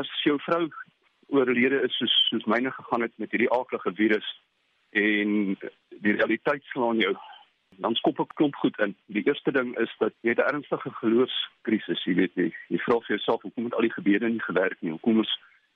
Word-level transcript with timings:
as 0.00 0.10
jou 0.24 0.38
vrou 0.46 0.68
oorlede 1.34 1.82
is 1.86 1.96
soos 1.98 2.14
soos 2.30 2.44
myne 2.50 2.70
gegaan 2.70 3.06
het 3.06 3.14
met 3.18 3.30
hierdie 3.30 3.52
aardige 3.52 3.94
virus 3.94 4.28
en 4.90 5.56
die 6.04 6.16
realiteit 6.18 6.62
slaan 6.72 7.00
jou 7.02 7.14
dan 7.82 7.94
skop 7.98 8.20
ek 8.22 8.34
klomp 8.38 8.56
goed 8.62 8.76
in. 8.82 8.94
Die 9.06 9.24
eerste 9.26 9.52
ding 9.52 9.72
is 9.82 9.90
dat 9.98 10.14
jy 10.22 10.34
'n 10.34 10.46
ernstige 10.46 10.90
geloofskrisis, 11.00 12.04
jy 12.04 12.14
weet 12.14 12.36
nie. 12.36 12.52
Jy 12.68 12.78
vra 12.78 13.00
vir 13.00 13.16
jouself 13.16 13.42
hoekom 13.42 13.64
het 13.64 13.74
al 13.74 13.86
die 13.86 13.96
gebede 13.96 14.28
nie 14.28 14.42
gewerk 14.42 14.80
nie? 14.80 14.90
Hoekom 14.90 15.20
is 15.20 15.32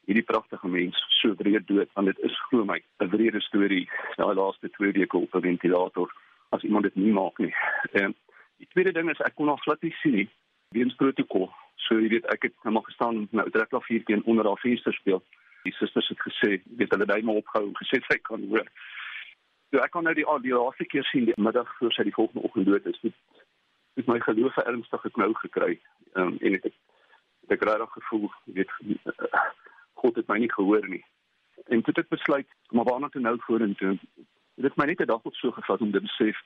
hierdie 0.06 0.24
pragtige 0.24 0.68
mens 0.68 0.96
so 1.20 1.34
breed 1.34 1.66
dood? 1.66 1.88
Want 1.94 2.06
dit 2.06 2.18
is 2.18 2.40
glo 2.48 2.64
my 2.64 2.80
'n 3.00 3.08
breëde 3.08 3.40
storie. 3.40 3.88
Daai 4.16 4.34
laaste 4.34 4.70
twee 4.70 4.92
weke 4.92 5.16
op 5.16 5.34
'n 5.34 5.40
ventilator 5.40 6.12
as 6.50 6.62
iemand 6.62 6.84
dit 6.84 6.94
nie 6.94 7.12
maak 7.12 7.38
nie. 7.38 7.54
En 7.92 8.14
die 8.58 8.68
tweede 8.70 8.92
ding 8.92 9.10
is 9.10 9.20
ek 9.20 9.34
kon 9.34 9.46
nog 9.46 9.62
glad 9.62 9.82
nie 9.82 9.94
sien 10.02 10.14
nie. 10.14 10.28
Weens 10.68 10.94
protokol. 10.94 11.50
So 11.86 11.98
jy 12.02 12.08
weet 12.14 12.26
ek 12.32 12.48
het 12.48 12.54
nou 12.64 12.74
maar 12.74 12.86
gestaan 12.88 13.20
met 13.20 13.32
my 13.32 13.44
ou 13.46 13.52
trekklavier 13.54 14.04
teen 14.04 14.24
onder 14.24 14.46
haar 14.46 14.60
venster 14.62 14.94
speel. 14.94 15.22
Die 15.66 15.74
susters 15.76 16.08
het 16.08 16.20
gesê, 16.22 16.58
weet 16.80 16.94
hulle 16.94 17.06
daai 17.06 17.22
maar 17.22 17.40
opgehou 17.42 17.68
en 17.68 17.78
gesê 17.78 18.00
sy 18.06 18.18
kan 18.28 18.44
hoor. 18.50 18.66
So 19.70 19.82
ek 19.84 19.92
kan 19.94 20.06
nou 20.08 20.14
die 20.16 20.26
die 20.42 20.54
laaste 20.56 20.86
keer 20.88 21.04
sien 21.10 21.28
die 21.28 21.36
middag 21.36 21.70
voor 21.78 21.92
sy 21.92 22.06
die 22.08 22.14
volgende 22.16 22.44
oggend 22.48 22.66
dood 22.66 22.86
is. 22.86 23.00
Dit 23.02 23.14
het 24.00 24.06
my 24.10 24.20
geloof 24.24 24.56
ernstig 24.64 25.00
geknou 25.06 25.32
gekry. 25.42 25.78
Ehm 26.14 26.34
um, 26.34 26.36
en 26.40 26.58
ek 26.58 26.68
het 26.68 27.56
ek 27.56 27.64
regtig 27.64 27.92
gevoel, 27.96 28.28
weet 28.58 28.72
God 30.00 30.16
het 30.16 30.28
my 30.28 30.38
nie 30.38 30.52
gehoor 30.52 30.88
nie. 30.88 31.04
En 31.68 31.82
toe 31.82 31.94
het 31.94 32.04
ek 32.04 32.14
besluit 32.16 32.48
maar 32.70 32.84
waarna 32.84 33.08
toe 33.08 33.22
nou 33.22 33.36
vorentoe. 33.46 33.96
Dit 34.58 34.70
het 34.70 34.76
my 34.76 34.86
net 34.86 35.00
'n 35.00 35.10
dag 35.12 35.22
of 35.22 35.36
so 35.36 35.50
gevat 35.50 35.80
om 35.80 35.92
te 35.92 36.00
besef 36.00 36.36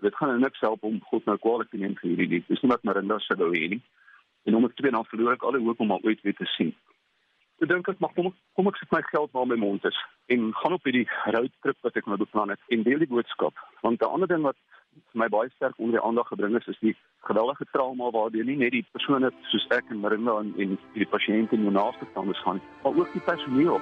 dit 0.00 0.16
gaan 0.16 0.28
nou 0.28 0.38
niks 0.38 0.60
help 0.60 0.82
om 0.82 1.00
God 1.10 1.24
nou 1.24 1.36
kwaad 1.38 1.70
te 1.70 1.76
neem 1.76 1.94
vir 2.00 2.10
hierdie. 2.14 2.42
Dis 2.48 2.62
nie 2.62 2.70
wat 2.72 2.84
Marinda 2.88 3.18
sou 3.24 3.36
wou 3.40 3.50
hê 3.54 3.68
nie. 3.74 3.80
En 4.44 4.56
om 4.56 4.64
ek 4.64 4.76
twee 4.76 4.90
dan 4.90 5.04
verloor 5.04 5.36
ek 5.36 5.42
alle 5.42 5.60
hoop 5.60 5.80
om 5.80 5.90
haar 5.90 6.06
ooit 6.08 6.22
weer 6.22 6.36
te 6.36 6.48
sien. 6.56 6.74
Ek 7.60 7.68
dink 7.68 7.88
ek 7.92 7.98
mag 8.00 8.14
kom 8.16 8.30
kom 8.56 8.68
ek 8.70 8.78
sit 8.80 8.92
my 8.94 9.02
geld 9.10 9.32
waar 9.36 9.48
my 9.48 9.56
mond 9.60 9.84
is 9.84 9.96
en 10.32 10.46
gaan 10.56 10.72
op 10.72 10.86
hierdie 10.88 11.04
roadtrip 11.34 11.76
wat 11.84 11.96
ek 12.00 12.06
nou 12.08 12.16
beplan 12.16 12.52
het 12.54 12.72
en 12.72 12.86
deel 12.86 13.02
die 13.04 13.10
boodskap. 13.10 13.52
Want 13.84 14.00
'n 14.00 14.12
ander 14.16 14.28
ding 14.28 14.46
wat 14.48 14.56
vir 15.12 15.20
my 15.22 15.28
baie 15.28 15.50
sterk 15.50 15.76
onder 15.78 15.98
die 15.98 16.06
aandag 16.06 16.28
gebring 16.32 16.56
is 16.56 16.70
is 16.72 16.80
die 16.80 16.96
geweldige 17.28 17.66
trauma 17.72 18.10
waardeur 18.16 18.44
nie 18.44 18.56
net 18.56 18.72
die 18.72 18.86
persone 18.92 19.30
soos 19.50 19.66
ek 19.76 19.90
en 19.90 20.00
Marinda 20.00 20.38
en, 20.40 20.54
en 20.56 20.78
die 20.94 21.10
pasiënte 21.14 21.56
en 21.56 21.66
die 21.68 21.76
naaste 21.76 22.08
staan 22.10 22.34
gaan, 22.34 22.62
maar 22.82 22.96
ook 22.96 23.12
die 23.12 23.26
personeel. 23.28 23.80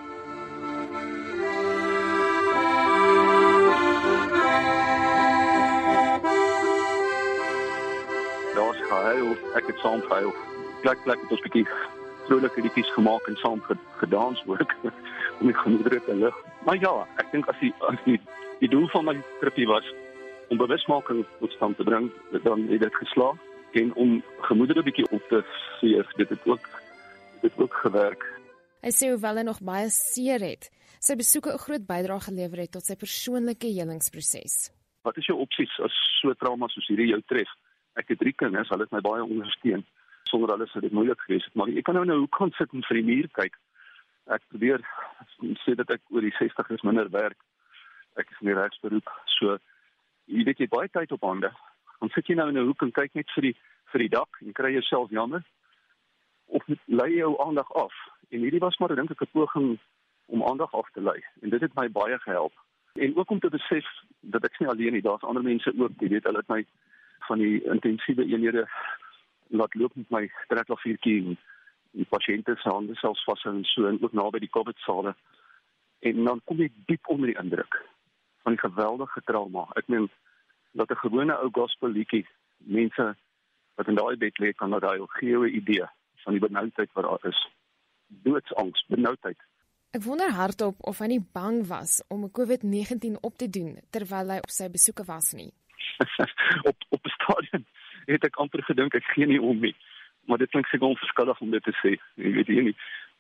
Daar's 8.59 8.83
gehuil, 8.91 9.35
ek 9.55 9.67
het 9.67 9.79
saam 9.87 10.03
gehuil. 10.11 10.48
Plek 10.83 11.01
plek 11.03 11.23
het 11.23 11.31
ons 11.35 11.41
bietjie 11.43 11.67
vrolike 12.29 12.63
liedjies 12.63 12.91
gemaak 12.95 13.27
en 13.27 13.37
saam 13.37 13.63
gedans 13.99 14.43
ook 14.47 14.75
om 15.41 15.51
die 15.51 15.57
gemoedere 15.57 16.01
te 16.05 16.15
lig. 16.15 16.37
Maar 16.67 16.79
ja, 16.79 16.93
ek 17.23 17.33
dink 17.33 17.49
as 17.51 17.59
die 17.63 17.73
as 17.89 17.99
die 18.05 18.21
die 18.61 18.71
doel 18.71 18.89
van 18.93 19.07
my 19.09 19.15
tripie 19.41 19.67
was 19.71 19.87
om 20.49 20.61
bewusmaking 20.61 21.25
tot 21.41 21.53
stand 21.55 21.77
te 21.79 21.85
bring, 21.87 22.09
dan 22.45 22.65
het 22.71 22.83
dit 22.87 22.95
geslaag 23.03 23.39
en 23.79 23.93
om 23.95 24.15
gemoedere 24.47 24.83
bietjie 24.83 25.07
op 25.15 25.23
te 25.29 25.43
veeg, 25.81 26.15
dit 26.17 26.31
het 26.35 26.47
ook 26.49 26.65
dit 27.43 27.51
het 27.51 27.61
ook 27.63 27.75
gewerk. 27.83 28.25
Hy 28.83 28.91
sê 28.95 29.11
hoewel 29.13 29.43
hy 29.43 29.45
nog 29.47 29.61
baie 29.63 29.91
seer 29.93 30.43
het, 30.43 30.71
sy 31.03 31.15
besoeke 31.19 31.53
'n 31.55 31.65
groot 31.67 31.87
bydrae 31.87 32.21
gelewer 32.31 32.65
het 32.65 32.73
tot 32.73 32.87
sy 32.87 32.97
persoonlike 32.97 33.67
helingsproses. 33.67 34.71
Wat 35.03 35.17
is 35.17 35.27
jou 35.27 35.39
opsies 35.39 35.75
as 35.83 35.95
so 36.21 36.35
trauma 36.35 36.69
soos 36.69 36.87
hierdie 36.87 37.11
jou 37.15 37.23
tref? 37.27 37.51
Ek 37.95 38.09
het 38.09 38.19
drie 38.19 38.33
kinders, 38.33 38.69
hulle 38.69 38.87
het 38.87 38.93
my 38.93 39.01
baie 39.01 39.23
ondersteun 39.23 39.85
sonder 40.29 40.53
alles 40.53 40.71
sou 40.73 40.83
dit 40.85 40.93
moeilik 40.93 41.21
gewees 41.27 41.45
het, 41.45 41.55
maar 41.55 41.71
ek 41.73 41.85
kan 41.89 41.97
nou 41.99 42.05
nou 42.09 42.19
hoe 42.23 42.33
kan 42.37 42.53
sit 42.57 42.73
en 42.73 42.85
vir 42.89 43.01
die 43.01 43.09
muur 43.09 43.29
kyk. 43.41 43.57
Ek 44.37 44.45
probeer 44.53 44.85
sê 45.65 45.75
dat 45.79 45.91
ek 45.95 46.03
oor 46.13 46.25
die 46.25 46.35
60 46.39 46.71
is 46.77 46.85
minder 46.87 47.09
werk. 47.11 47.39
Ek 48.21 48.31
is 48.31 48.41
in 48.43 48.51
die 48.51 48.59
regsberoep. 48.59 49.09
So 49.39 49.59
jy 50.27 50.45
weet 50.49 50.61
jy 50.61 50.69
baie 50.69 50.91
tyd 50.93 51.13
op 51.17 51.25
hande. 51.25 51.53
Dan 52.01 52.13
sit 52.15 52.29
jy 52.29 52.37
nou 52.37 52.49
in 52.53 52.59
'n 52.59 52.67
hoek 52.69 52.83
en 52.83 52.93
kyk 52.93 53.15
net 53.15 53.31
vir 53.35 53.51
die 53.51 53.57
vir 53.93 54.05
die 54.05 54.15
dak 54.17 54.41
en 54.45 54.53
kry 54.53 54.73
jouself 54.73 55.11
jammer 55.11 55.43
of 56.47 56.63
lei 56.87 57.13
jou 57.17 57.37
aandag 57.45 57.71
af. 57.73 57.95
En 58.31 58.41
hierdie 58.41 58.61
was 58.61 58.77
maar 58.79 58.95
dink 58.95 59.11
ek 59.11 59.23
'n 59.23 59.33
poging 59.33 59.79
om 60.27 60.45
aandag 60.45 60.75
af 60.75 60.89
te 60.93 61.01
lei 61.01 61.21
en 61.43 61.51
dit 61.51 61.61
het 61.61 61.75
my 61.75 61.89
baie 61.89 62.19
gehelp. 62.19 62.53
En 62.95 63.17
ook 63.17 63.31
om 63.31 63.41
te 63.41 63.51
besef 63.51 63.87
dat 64.21 64.45
ek 64.45 64.59
nie 64.59 64.69
alleen 64.69 64.93
nie, 64.93 65.03
daar's 65.03 65.23
ander 65.23 65.43
mense 65.43 65.73
ook, 65.79 65.93
jy 65.99 66.09
weet, 66.09 66.25
hulle 66.25 66.39
het 66.39 66.49
my 66.49 66.65
van 67.29 67.39
die 67.39 67.65
intensiewe 67.65 68.25
eenhede 68.25 68.69
laat 69.49 69.75
loop 69.75 69.95
met 69.97 70.11
my 70.11 70.25
trekklaviertjie 70.49 71.19
en 71.23 71.39
die 71.97 72.07
pasiënte 72.09 72.57
se 72.61 72.71
hande 72.71 72.95
selfs 73.01 73.25
vashou 73.25 73.55
en 73.55 73.65
so 73.65 73.89
en 73.89 74.01
ook 74.03 74.13
naby 74.13 74.43
die 74.45 74.53
COVID 74.53 74.79
sale. 74.85 75.15
En 76.01 76.25
dan 76.25 76.41
kom 76.45 76.61
jy 76.63 76.71
diep 76.87 77.09
onder 77.09 77.33
die 77.33 77.39
indruk 77.41 77.81
van 78.43 78.55
die 78.55 78.63
geweldige 78.63 79.23
trauma. 79.25 79.67
Ek 79.77 79.89
meen 79.89 80.11
dat 80.73 80.91
'n 80.91 81.03
gewone 81.05 81.35
ou 81.37 81.49
gospel 81.53 81.89
liedjie 81.89 82.27
mense 82.59 83.17
wat 83.75 83.89
in 83.89 83.95
daai 83.95 84.17
bed 84.17 84.39
lê 84.39 84.53
kan 84.53 84.71
daai 84.71 85.07
gee 85.19 85.37
'n 85.37 85.55
idee 85.61 85.87
van 86.25 86.33
die 86.33 86.49
benoudheid 86.49 86.93
wat 86.93 87.05
daar 87.05 87.31
is. 87.31 87.49
Doodsangs, 88.07 88.85
benoudheid. 88.89 89.39
Ek 89.91 90.03
wonder 90.03 90.31
hardop 90.31 90.77
of 90.81 90.99
hy 90.99 91.07
nie 91.07 91.25
bang 91.33 91.67
was 91.67 92.03
om 92.09 92.25
'n 92.25 92.31
COVID-19 92.39 93.17
op 93.21 93.37
te 93.37 93.49
doen 93.51 93.79
terwyl 93.91 94.29
hy 94.31 94.39
op 94.39 94.51
sy 94.51 94.69
besoeke 94.71 95.05
was 95.05 95.33
nie. 95.33 95.53
op 96.71 96.77
op 96.89 97.07
stadium 97.07 97.65
het 98.13 98.25
ek 98.25 98.37
amper 98.37 98.63
gedink 98.65 98.95
ek 98.95 99.07
gee 99.15 99.27
nie 99.27 99.41
om 99.41 99.61
nie. 99.61 99.75
Maar 100.29 100.39
dit 100.39 100.51
klink 100.51 100.67
seker 100.67 100.89
onverskillig 100.89 101.41
om 101.41 101.51
dit 101.51 101.65
te 101.65 101.75
sê. 101.81 101.95
Jy 102.21 102.33
weet 102.37 102.49
nie, 102.49 102.75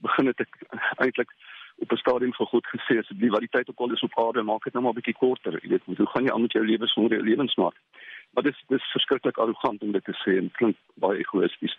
begin 0.05 0.31
het 0.31 0.41
ek 0.45 0.61
eintlik 1.05 1.33
op 1.79 1.93
'n 1.93 2.03
stadium 2.03 2.35
vir 2.35 2.47
God 2.47 2.67
gesê 2.67 3.01
wat 3.31 3.41
die 3.41 3.55
tyd 3.55 3.69
ook 3.71 3.81
al 3.81 3.93
is 3.93 4.03
op 4.03 4.19
aarde 4.19 4.43
maak 4.43 4.65
dit 4.65 4.73
nou 4.73 4.83
maar 4.83 4.93
'n 4.93 5.01
bietjie 5.01 5.21
korter. 5.21 5.59
Jy 5.63 5.69
weet, 5.69 5.85
hoe 5.85 6.07
gaan 6.07 6.25
jy 6.25 6.33
aan 6.33 6.43
met 6.43 6.53
jou 6.53 6.65
lewe 6.67 6.87
sonder 6.87 7.17
jou 7.19 7.29
lewensmaat? 7.29 7.75
Maar 8.33 8.43
dit 8.43 8.55
is 8.55 8.65
dis 8.69 8.91
verskriklik 8.93 9.39
arrogant 9.39 9.83
om 9.83 9.93
dit 9.93 10.05
te 10.05 10.13
sê 10.13 10.37
en 10.39 10.51
klink 10.51 10.77
baie 10.95 11.19
egoïsties. 11.19 11.77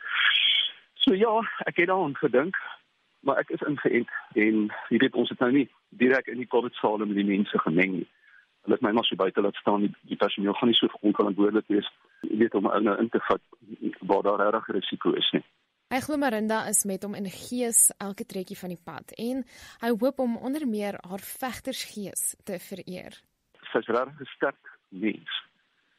So 0.94 1.14
ja, 1.14 1.40
ek 1.66 1.76
het 1.78 1.88
daaraan 1.88 2.16
gedink, 2.16 2.56
maar 3.20 3.38
ek 3.38 3.50
is 3.50 3.62
ingeënt 3.62 4.10
en 4.34 4.72
jy 4.90 4.98
weet 4.98 5.16
ons 5.16 5.30
het 5.30 5.40
nou 5.40 5.52
nie 5.52 5.70
direk 5.90 6.28
in 6.28 6.38
die 6.38 6.48
COVID-saal 6.48 6.98
met 6.98 7.16
die 7.16 7.26
mense 7.26 7.60
gemeng 7.60 7.92
nie 7.92 8.08
hulle 8.70 8.78
het 8.78 8.86
my 8.86 8.92
maar 8.94 9.08
so 9.10 9.18
buite 9.18 9.42
laat 9.42 9.56
staan 9.56 9.82
die, 9.82 9.94
die 10.12 10.18
personeel 10.18 10.54
gaan 10.54 10.70
nie 10.70 10.78
so 10.78 11.02
onverantwoordelik 11.02 11.66
wees 11.74 11.88
jy 12.22 12.38
weet 12.44 12.58
om 12.60 12.70
ou 12.70 12.82
nou 12.86 12.98
in 13.02 13.10
te 13.10 13.22
vat 13.26 13.42
waar 14.12 14.24
daar 14.28 14.44
regtig 14.46 14.76
risiko 14.78 15.16
is 15.18 15.32
nie 15.34 15.46
Hy 15.90 16.04
glo 16.06 16.20
Marinda 16.22 16.68
is 16.70 16.84
met 16.86 17.02
hom 17.02 17.16
in 17.18 17.26
gees 17.34 17.88
elke 17.98 18.26
trekkie 18.30 18.58
van 18.60 18.70
die 18.70 18.84
pad 18.90 19.10
en 19.18 19.40
hy 19.82 19.90
hoop 19.90 20.20
om 20.22 20.36
onder 20.38 20.68
meer 20.70 21.00
haar 21.02 21.24
vegtersgees 21.26 22.36
te 22.46 22.60
vereer. 22.62 23.18
Sy's 23.72 23.90
regtig 23.90 24.22
'n 24.22 24.30
sterk 24.36 24.70
mens. 24.90 25.32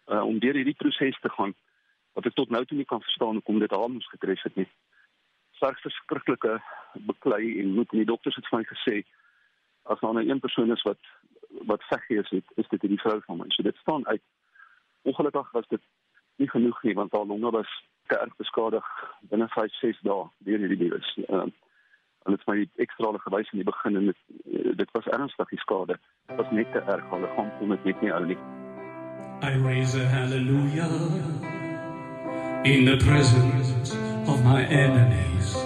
Uh 0.06 0.22
om 0.22 0.38
deur 0.38 0.54
hierdie 0.54 0.78
proses 0.78 1.18
te 1.20 1.32
gaan 1.34 1.56
wat 2.14 2.26
ek 2.26 2.38
tot 2.38 2.54
nou 2.54 2.62
toe 2.64 2.78
nie 2.78 2.86
kan 2.86 3.02
verstaan 3.02 3.42
hoekom 3.42 3.58
dit 3.58 3.74
haar 3.74 3.90
moes 3.90 4.06
getref 4.14 4.42
het 4.46 4.56
nie. 4.62 4.68
Sy's 5.58 5.82
verskriklike 5.82 6.62
beklei 7.10 7.58
en 7.58 7.74
moet 7.74 7.90
die 7.90 8.06
dokters 8.06 8.38
het 8.38 8.46
vir 8.46 8.58
my 8.58 8.64
gesê 8.70 8.96
as 9.90 9.98
daar 10.00 10.14
nou 10.14 10.22
een 10.28 10.40
persoon 10.40 10.70
is 10.70 10.86
wat 10.86 11.02
wat 11.70 11.82
veggees 11.82 12.30
het, 12.30 12.44
is 12.54 12.68
dit 12.68 12.80
hierdie 12.80 13.00
vrou 13.00 13.20
van 13.26 13.36
my. 13.36 13.48
So 13.48 13.62
dit 13.62 13.76
staan 13.76 14.06
uit. 14.06 14.22
Ongelukkig 15.02 15.50
was 15.50 15.66
dit 15.68 15.82
nie 16.36 16.50
genoeg 16.50 16.82
nie 16.82 16.94
want 16.94 17.12
haar 17.12 17.26
longe 17.26 17.50
was 17.50 17.70
te 18.06 18.18
erg 18.18 18.36
beskadig 18.36 18.86
binne 19.20 19.48
5 19.48 19.74
6 19.80 20.00
dae 20.06 20.22
deur 20.38 20.62
hierdie 20.64 20.82
virus. 20.84 21.16
Ehm 21.26 21.48
uh, 21.48 21.50
en 22.24 22.34
dit 22.34 22.40
is 22.40 22.46
my 22.46 22.68
ekstra 22.84 23.12
gewys 23.24 23.50
in 23.52 23.62
die 23.62 23.64
begin 23.64 23.96
en 23.96 24.06
dit, 24.10 24.18
dit 24.76 24.90
was 24.92 25.06
ernstig 25.16 25.48
die 25.48 25.58
skade. 25.58 25.96
Dit 26.28 26.36
was 26.36 26.50
net 26.50 26.72
te 26.72 26.82
erg. 26.94 27.06
Hulle 27.10 27.30
gaan 27.36 27.52
kom 27.58 27.72
dit 27.72 27.84
net 27.84 28.00
nie 28.04 28.12
ou 28.12 28.24
nie. 28.26 28.36
I 29.42 29.52
raise 29.64 29.94
a 29.96 30.04
hallelujah 30.04 30.90
in 32.64 32.84
the 32.84 32.98
presence 32.98 33.94
of 34.28 34.44
my 34.44 34.62
enemies. 34.64 35.56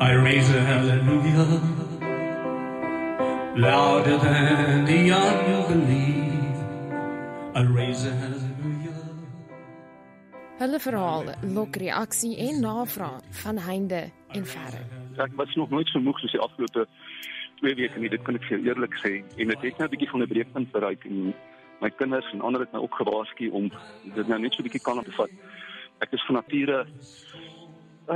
I 0.00 0.12
raise 0.12 0.50
a 0.50 0.60
hallelujah 0.60 1.81
louder 3.56 4.16
than 4.18 4.84
the 4.86 5.10
unbelief. 5.10 6.56
A 7.54 7.62
hallelujah. 7.62 9.02
Hulle 10.58 10.78
verhaal 10.80 11.24
lok 11.42 11.76
reaksie 11.76 12.36
en 12.36 12.60
navraag 12.60 13.20
van 13.30 13.58
heinde 13.58 14.10
en 14.28 14.46
verre. 14.46 14.84
Ek 15.16 15.34
was 15.36 15.54
nog 15.54 15.70
nooit 15.70 15.88
so 15.88 16.00
moeg 16.00 16.18
soos 16.18 16.32
die 16.32 16.40
afgelope 16.40 16.86
2 17.60 17.74
weke 17.74 18.00
nie, 18.00 18.08
dit 18.08 18.22
kan 18.24 18.38
ek 18.38 18.46
vir 18.48 18.64
eerlik 18.64 18.96
sê 19.02 19.12
en 19.36 19.52
dit 19.52 19.66
het 19.68 19.78
nou 19.78 19.88
'n 19.88 19.92
bietjie 19.94 20.10
van 20.10 20.22
'n 20.22 20.32
breekpunt 20.32 20.72
bereik 20.72 21.04
en 21.04 21.34
my 21.80 21.90
kinders 21.90 22.32
en 22.32 22.40
ander 22.40 22.60
het 22.60 22.72
nou 22.72 22.84
ook 22.84 22.94
gewaarsku 22.94 23.50
om 23.50 23.68
dit 24.14 24.28
nou 24.28 24.40
net 24.40 24.54
so 24.54 24.62
'n 24.62 24.68
bietjie 24.68 24.80
kan 24.80 24.98
opvat. 24.98 25.30
Ek 26.00 26.12
is 26.12 26.24
van 26.26 26.34
nature 26.34 26.86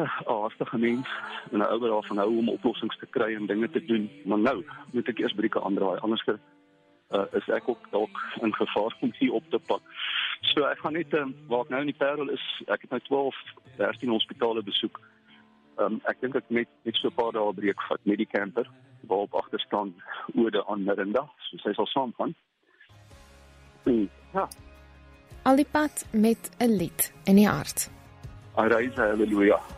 'n 0.03 0.41
haastige 0.43 0.79
mens 0.79 1.09
en 1.53 1.59
'n 1.59 1.71
ouer 1.73 1.91
daarvan 1.91 2.19
hou 2.19 2.37
om 2.39 2.49
oplossings 2.49 2.99
te 2.99 3.07
kry 3.07 3.35
en 3.35 3.47
dinge 3.47 3.71
te 3.71 3.85
doen. 3.85 4.11
Maar 4.25 4.39
nou 4.39 4.65
moet 4.93 5.09
ek 5.09 5.19
eers 5.19 5.35
brieke 5.35 5.63
aandraai 5.63 5.99
anders 5.99 6.25
uh, 6.27 7.25
is 7.33 7.49
ek 7.49 7.69
ook 7.69 7.91
dalk 7.91 8.17
in 8.41 8.55
gevaar 8.55 8.97
om 9.01 9.13
hier 9.19 9.33
op 9.33 9.45
te 9.51 9.59
pak. 9.59 9.83
So 10.41 10.65
ek 10.65 10.79
gaan 10.79 10.93
net 10.93 11.15
um, 11.15 11.35
waar 11.49 11.61
ek 11.61 11.69
nou 11.69 11.81
in 11.81 11.87
die 11.87 11.97
Parel 11.99 12.29
is, 12.29 12.63
ek 12.67 12.81
het 12.81 12.91
nou 12.91 13.01
12 13.01 13.37
13 13.77 14.09
hospitale 14.09 14.63
besoek 14.63 15.01
Um, 15.77 15.99
ek 16.09 16.23
dink 16.25 16.37
ek 16.39 16.47
net 16.49 16.69
net 16.89 16.97
so 16.97 17.09
'n 17.09 17.17
paar 17.19 17.33
dae 17.37 17.53
breek 17.53 17.83
vat 17.89 18.01
met 18.09 18.17
die 18.17 18.27
camper 18.33 18.65
waarop 19.09 19.35
agter 19.35 19.61
staan 19.61 19.95
ode 20.35 20.65
aan 20.67 20.85
Mirinda, 20.85 21.29
so 21.39 21.59
sy 21.59 21.73
sal 21.77 21.87
saamgaan. 21.87 22.35
En 23.85 24.09
ja, 24.33 24.49
Al 25.45 25.57
die 25.57 25.69
pad 25.71 26.07
met 26.11 26.51
'n 26.59 26.77
lied 26.77 27.13
in 27.25 27.37
die 27.37 27.49
hart. 27.49 27.91
I 28.59 28.67
raise 28.67 28.97
hallelujah. 28.97 29.76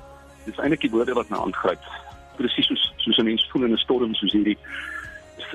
Dis 0.49 0.61
eintlik 0.63 0.87
die 0.87 0.93
woorde 0.95 1.17
wat 1.19 1.29
my 1.33 1.37
aangryp. 1.43 1.83
Presies 2.39 2.71
soos 2.71 2.85
soos 3.05 3.19
'n 3.19 3.29
mens 3.29 3.45
voel 3.53 3.65
in 3.69 3.77
'n 3.77 3.85
storm 3.85 4.15
soos 4.15 4.33
hierdie 4.33 4.57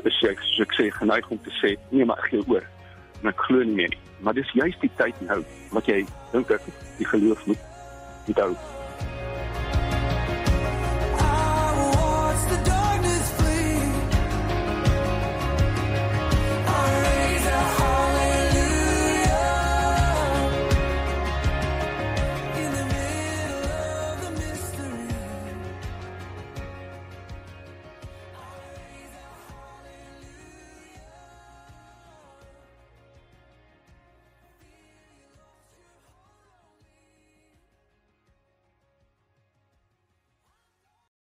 is, 0.06 0.24
ek 0.30 0.40
soos 0.42 0.62
ek 0.68 0.74
sê 0.78 0.92
geneig 1.00 1.30
om 1.30 1.40
te 1.42 1.52
sê 1.62 1.76
nee 1.90 2.06
maar 2.06 2.18
ek 2.18 2.30
gee 2.30 2.44
oor 2.48 2.66
en 3.22 3.30
ek 3.30 3.44
glo 3.48 3.64
nie 3.64 3.76
meer 3.82 3.90
nie. 3.90 4.04
Maar 4.22 4.34
dis 4.34 4.52
juist 4.54 4.82
die 4.82 4.92
tyd 4.98 5.16
nou 5.22 5.44
wat 5.72 5.86
jy 5.86 6.06
dink 6.32 6.52
ek 6.52 6.62
die 6.98 7.08
geloof 7.08 7.46
moet 7.48 7.60
onthou. 8.28 8.56